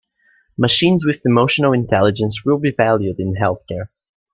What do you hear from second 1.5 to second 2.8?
intelligence will be